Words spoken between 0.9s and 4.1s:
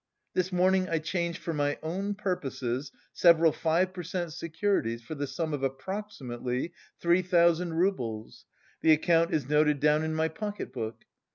changed for my own purposes several five per